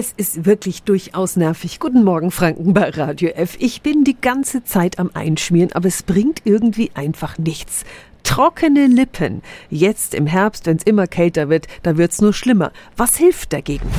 Es 0.00 0.14
ist 0.16 0.46
wirklich 0.46 0.84
durchaus 0.84 1.34
nervig. 1.34 1.80
Guten 1.80 2.04
Morgen, 2.04 2.30
Franken 2.30 2.72
bei 2.72 2.88
Radio 2.90 3.30
F. 3.30 3.56
Ich 3.58 3.82
bin 3.82 4.04
die 4.04 4.16
ganze 4.16 4.62
Zeit 4.62 5.00
am 5.00 5.10
Einschmieren, 5.12 5.72
aber 5.72 5.88
es 5.88 6.04
bringt 6.04 6.42
irgendwie 6.44 6.92
einfach 6.94 7.36
nichts. 7.36 7.82
Trockene 8.22 8.86
Lippen. 8.86 9.42
Jetzt 9.70 10.14
im 10.14 10.28
Herbst, 10.28 10.66
wenn 10.66 10.76
es 10.76 10.84
immer 10.84 11.08
kälter 11.08 11.48
wird, 11.48 11.66
da 11.82 11.96
wird's 11.96 12.20
nur 12.20 12.32
schlimmer. 12.32 12.70
Was 12.96 13.16
hilft 13.16 13.52
dagegen? 13.52 13.90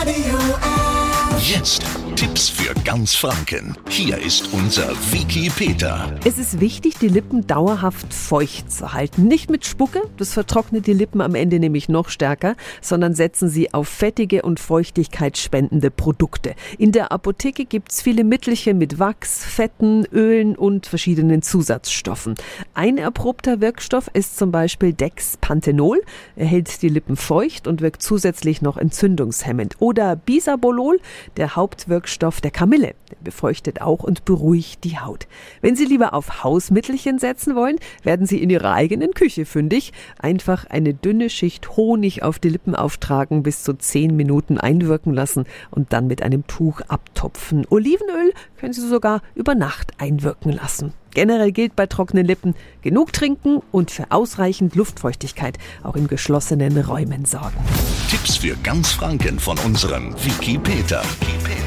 Radio 0.00 0.38
F. 0.38 1.46
Jetzt 1.46 1.84
Tipps 2.18 2.48
für 2.48 2.74
ganz 2.82 3.14
Franken. 3.14 3.76
Hier 3.88 4.18
ist 4.18 4.52
unser 4.52 4.90
Wiki 5.12 5.52
Peter. 5.54 6.18
Es 6.24 6.36
ist 6.36 6.58
wichtig, 6.58 6.98
die 6.98 7.06
Lippen 7.06 7.46
dauerhaft 7.46 8.12
feucht 8.12 8.72
zu 8.72 8.92
halten. 8.92 9.28
Nicht 9.28 9.50
mit 9.50 9.64
Spucke, 9.64 10.02
das 10.16 10.32
vertrocknet 10.32 10.88
die 10.88 10.94
Lippen 10.94 11.20
am 11.20 11.36
Ende 11.36 11.60
nämlich 11.60 11.88
noch 11.88 12.08
stärker, 12.08 12.56
sondern 12.80 13.14
setzen 13.14 13.48
sie 13.48 13.72
auf 13.72 13.86
fettige 13.86 14.42
und 14.42 14.58
feuchtigkeitsspendende 14.58 15.92
Produkte. 15.92 16.56
In 16.76 16.90
der 16.90 17.12
Apotheke 17.12 17.64
gibt's 17.66 18.02
viele 18.02 18.24
Mittelchen 18.24 18.78
mit 18.78 18.98
Wachs, 18.98 19.44
Fetten, 19.44 20.04
Ölen 20.12 20.56
und 20.56 20.86
verschiedenen 20.86 21.42
Zusatzstoffen. 21.42 22.34
Ein 22.74 22.98
erprobter 22.98 23.60
Wirkstoff 23.60 24.10
ist 24.12 24.36
zum 24.36 24.50
Beispiel 24.50 24.92
Dexpanthenol. 24.92 26.02
Er 26.34 26.46
hält 26.46 26.82
die 26.82 26.88
Lippen 26.88 27.14
feucht 27.14 27.68
und 27.68 27.80
wirkt 27.80 28.02
zusätzlich 28.02 28.60
noch 28.60 28.76
entzündungshemmend. 28.76 29.76
Oder 29.78 30.16
Bisabolol, 30.16 30.98
der 31.36 31.54
Hauptwirkstoff 31.54 32.07
der 32.42 32.50
Kamille. 32.50 32.94
Der 33.10 33.16
befeuchtet 33.22 33.80
auch 33.80 34.02
und 34.02 34.24
beruhigt 34.24 34.84
die 34.84 34.98
Haut. 34.98 35.26
Wenn 35.60 35.76
Sie 35.76 35.84
lieber 35.84 36.14
auf 36.14 36.42
Hausmittelchen 36.44 37.18
setzen 37.18 37.54
wollen, 37.54 37.76
werden 38.02 38.26
Sie 38.26 38.42
in 38.42 38.50
Ihrer 38.50 38.72
eigenen 38.72 39.12
Küche 39.12 39.44
fündig. 39.44 39.92
Einfach 40.18 40.66
eine 40.66 40.94
dünne 40.94 41.30
Schicht 41.30 41.76
Honig 41.76 42.22
auf 42.22 42.38
die 42.38 42.48
Lippen 42.48 42.74
auftragen, 42.74 43.42
bis 43.42 43.62
zu 43.62 43.74
10 43.74 44.16
Minuten 44.16 44.58
einwirken 44.58 45.12
lassen 45.12 45.44
und 45.70 45.92
dann 45.92 46.06
mit 46.06 46.22
einem 46.22 46.46
Tuch 46.46 46.80
abtopfen. 46.88 47.66
Olivenöl 47.70 48.32
können 48.58 48.72
Sie 48.72 48.86
sogar 48.86 49.22
über 49.34 49.54
Nacht 49.54 49.92
einwirken 49.98 50.52
lassen. 50.52 50.92
Generell 51.14 51.52
gilt 51.52 51.74
bei 51.74 51.86
trockenen 51.86 52.26
Lippen 52.26 52.54
genug 52.82 53.12
trinken 53.12 53.60
und 53.72 53.90
für 53.90 54.10
ausreichend 54.10 54.74
Luftfeuchtigkeit 54.74 55.58
auch 55.82 55.96
in 55.96 56.06
geschlossenen 56.06 56.78
Räumen 56.78 57.24
sorgen. 57.24 57.56
Tipps 58.08 58.36
für 58.36 58.54
ganz 58.62 58.92
Franken 58.92 59.38
von 59.38 59.58
unserem 59.58 60.14
Wiki 60.24 60.58
Peter. 60.58 61.02